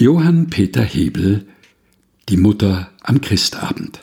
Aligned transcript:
Johann 0.00 0.48
Peter 0.48 0.84
Hebel 0.84 1.44
Die 2.28 2.36
Mutter 2.36 2.92
am 3.02 3.20
Christabend 3.20 4.00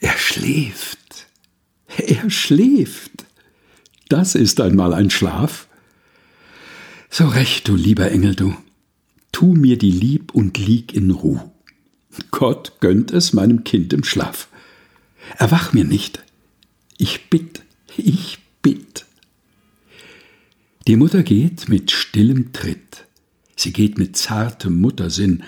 Er 0.00 0.18
schläft, 0.18 1.28
er 1.96 2.28
schläft. 2.28 3.24
Das 4.10 4.34
ist 4.34 4.60
einmal 4.60 4.92
ein 4.92 5.08
Schlaf. 5.08 5.66
So 7.08 7.26
recht, 7.26 7.68
du 7.68 7.74
lieber 7.74 8.10
Engel, 8.10 8.34
du. 8.34 8.54
Tu 9.32 9.54
mir 9.54 9.78
die 9.78 9.90
Lieb 9.90 10.34
und 10.34 10.58
lieg 10.58 10.92
in 10.92 11.10
Ruh. 11.10 11.40
Gott 12.32 12.80
gönnt 12.80 13.12
es 13.12 13.32
meinem 13.32 13.64
Kind 13.64 13.94
im 13.94 14.04
Schlaf. 14.04 14.48
Erwach 15.38 15.72
mir 15.72 15.86
nicht. 15.86 16.22
Ich 16.98 17.30
bitt, 17.30 17.62
ich 17.96 18.40
bitt. 18.60 19.06
Die 20.86 20.96
Mutter 20.96 21.22
geht 21.22 21.70
mit 21.70 21.90
stillem 21.90 22.52
Tritt 22.52 23.06
Sie 23.56 23.72
geht 23.72 23.98
mit 23.98 24.16
zartem 24.16 24.80
Muttersinn 24.80 25.42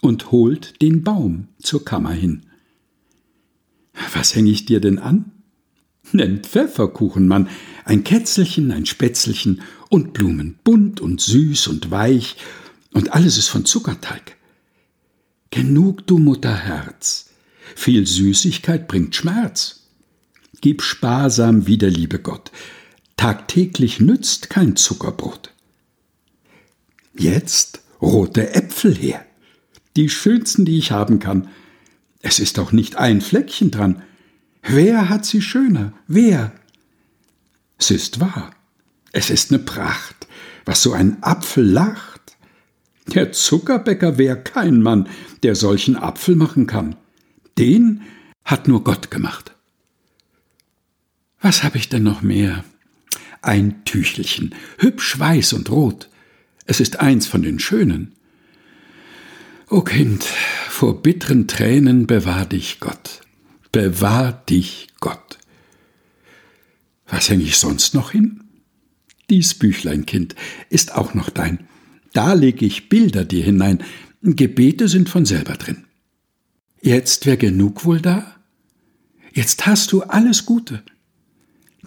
und 0.00 0.30
holt 0.30 0.80
den 0.82 1.02
Baum 1.02 1.48
zur 1.60 1.84
Kammer 1.84 2.12
hin. 2.12 2.42
Was 4.14 4.34
häng 4.34 4.46
ich 4.46 4.64
dir 4.64 4.80
denn 4.80 4.98
an? 4.98 5.32
Nen 6.12 6.42
Pfefferkuchenmann, 6.42 7.48
ein 7.84 8.02
Kätzelchen, 8.02 8.72
ein 8.72 8.86
Spätzelchen 8.86 9.62
und 9.88 10.12
Blumen, 10.12 10.58
bunt 10.64 11.00
und 11.00 11.20
süß 11.20 11.68
und 11.68 11.90
weich, 11.90 12.36
und 12.92 13.12
alles 13.12 13.38
ist 13.38 13.48
von 13.48 13.64
Zuckerteig. 13.64 14.36
Genug, 15.50 16.06
du 16.06 16.18
Mutterherz, 16.18 17.30
viel 17.76 18.06
Süßigkeit 18.06 18.88
bringt 18.88 19.14
Schmerz. 19.14 19.86
Gib 20.60 20.82
sparsam 20.82 21.66
wieder, 21.66 21.88
liebe 21.88 22.18
Gott, 22.18 22.50
tagtäglich 23.16 24.00
nützt 24.00 24.50
kein 24.50 24.76
Zuckerbrot. 24.76 25.52
Jetzt 27.20 27.82
rote 28.00 28.54
Äpfel 28.54 28.96
her. 28.96 29.22
Die 29.94 30.08
schönsten, 30.08 30.64
die 30.64 30.78
ich 30.78 30.90
haben 30.90 31.18
kann. 31.18 31.48
Es 32.22 32.38
ist 32.38 32.56
doch 32.56 32.72
nicht 32.72 32.96
ein 32.96 33.20
Fleckchen 33.20 33.70
dran. 33.70 34.02
Wer 34.62 35.10
hat 35.10 35.26
sie 35.26 35.42
schöner? 35.42 35.92
Wer? 36.06 36.52
Es 37.76 37.90
ist 37.90 38.20
wahr. 38.20 38.52
Es 39.12 39.28
ist 39.28 39.50
ne 39.50 39.58
Pracht, 39.58 40.28
was 40.64 40.82
so 40.82 40.94
ein 40.94 41.22
Apfel 41.22 41.66
lacht. 41.66 42.38
Der 43.08 43.32
Zuckerbäcker 43.32 44.16
wär 44.16 44.36
kein 44.36 44.80
Mann, 44.80 45.06
der 45.42 45.56
solchen 45.56 45.96
Apfel 45.96 46.36
machen 46.36 46.66
kann. 46.66 46.96
Den 47.58 48.00
hat 48.46 48.66
nur 48.66 48.82
Gott 48.82 49.10
gemacht. 49.10 49.54
Was 51.42 51.64
hab 51.64 51.74
ich 51.74 51.90
denn 51.90 52.02
noch 52.02 52.22
mehr? 52.22 52.64
Ein 53.42 53.84
Tüchelchen, 53.84 54.54
hübsch 54.78 55.18
weiß 55.18 55.52
und 55.52 55.68
rot. 55.68 56.08
Es 56.66 56.80
ist 56.80 57.00
eins 57.00 57.26
von 57.26 57.42
den 57.42 57.58
Schönen. 57.58 58.14
O 59.68 59.82
Kind, 59.82 60.24
vor 60.68 61.02
bitteren 61.02 61.46
Tränen 61.46 62.06
bewahr 62.06 62.46
dich 62.46 62.80
Gott. 62.80 63.20
Bewahr 63.72 64.32
dich 64.32 64.88
Gott. 65.00 65.38
Was 67.06 67.28
hänge 67.28 67.44
ich 67.44 67.56
sonst 67.56 67.94
noch 67.94 68.12
hin? 68.12 68.44
Dies 69.30 69.54
Büchlein, 69.54 70.06
Kind, 70.06 70.34
ist 70.70 70.94
auch 70.94 71.14
noch 71.14 71.30
dein. 71.30 71.66
Da 72.12 72.32
lege 72.32 72.66
ich 72.66 72.88
Bilder 72.88 73.24
dir 73.24 73.44
hinein. 73.44 73.82
Gebete 74.22 74.88
sind 74.88 75.08
von 75.08 75.24
selber 75.24 75.54
drin. 75.54 75.84
Jetzt 76.82 77.26
wär 77.26 77.36
genug 77.36 77.84
wohl 77.84 78.00
da? 78.00 78.36
Jetzt 79.32 79.66
hast 79.66 79.92
du 79.92 80.02
alles 80.02 80.46
Gute. 80.46 80.82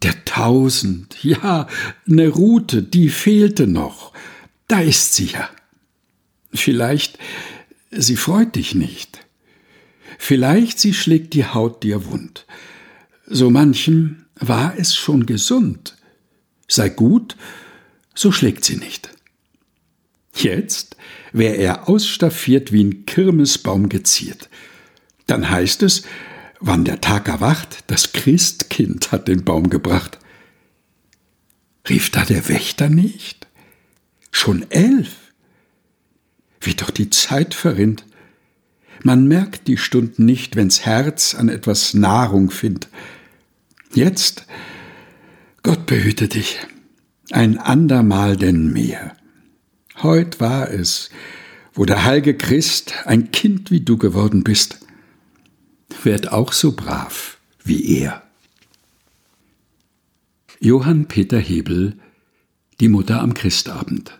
Der 0.01 0.23
Tausend, 0.25 1.23
ja, 1.23 1.67
ne 2.05 2.27
Rute, 2.27 2.81
die 2.81 3.09
fehlte 3.09 3.67
noch. 3.67 4.13
Da 4.73 4.79
ist 4.79 5.13
sie 5.13 5.25
ja. 5.25 5.51
Vielleicht 6.51 7.19
sie 7.91 8.15
freut 8.15 8.55
dich 8.55 8.73
nicht. 8.73 9.19
Vielleicht 10.17 10.79
sie 10.79 10.95
schlägt 10.95 11.35
die 11.35 11.45
Haut 11.45 11.83
dir 11.83 12.07
wund. 12.07 12.47
So 13.27 13.51
manchem 13.51 14.25
war 14.33 14.73
es 14.75 14.95
schon 14.95 15.27
gesund. 15.27 15.95
Sei 16.67 16.89
gut, 16.89 17.37
so 18.15 18.31
schlägt 18.31 18.65
sie 18.65 18.77
nicht. 18.77 19.09
Jetzt 20.33 20.97
wär 21.33 21.59
er 21.59 21.87
ausstaffiert 21.87 22.71
wie 22.71 22.83
ein 22.83 23.05
Kirmesbaum 23.05 23.89
geziert. 23.89 24.49
Dann 25.27 25.51
heißt 25.51 25.83
es, 25.83 26.01
wann 26.59 26.83
der 26.83 26.99
Tag 26.99 27.27
erwacht, 27.27 27.83
das 27.85 28.11
Christkind 28.11 29.11
hat 29.11 29.27
den 29.27 29.43
Baum 29.45 29.69
gebracht. 29.69 30.17
Rief 31.87 32.09
da 32.09 32.25
der 32.25 32.49
Wächter 32.49 32.89
nicht? 32.89 33.45
Schon 34.33 34.69
elf? 34.71 35.31
Wie 36.59 36.73
doch 36.73 36.89
die 36.89 37.09
Zeit 37.09 37.53
verrinnt. 37.53 38.03
Man 39.03 39.27
merkt 39.27 39.67
die 39.67 39.77
Stunden 39.77 40.25
nicht, 40.25 40.57
wenn's 40.57 40.85
Herz 40.85 41.35
an 41.35 41.47
etwas 41.47 41.93
Nahrung 41.93 42.51
findet. 42.51 42.89
Jetzt, 43.93 44.45
Gott 45.61 45.85
behüte 45.85 46.27
dich, 46.27 46.57
ein 47.31 47.57
andermal 47.57 48.35
denn 48.35 48.73
mehr. 48.73 49.15
Heut 50.01 50.41
war 50.41 50.69
es, 50.69 51.09
wo 51.73 51.85
der 51.85 52.03
heilige 52.03 52.35
Christ 52.35 52.93
ein 53.05 53.31
Kind 53.31 53.71
wie 53.71 53.81
du 53.81 53.97
geworden 53.97 54.43
bist. 54.43 54.79
Werd 56.03 56.31
auch 56.31 56.51
so 56.51 56.73
brav 56.73 57.37
wie 57.63 57.99
er. 57.99 58.23
Johann 60.59 61.07
Peter 61.07 61.39
Hebel 61.39 61.99
Die 62.79 62.89
Mutter 62.89 63.21
am 63.21 63.33
Christabend 63.33 64.19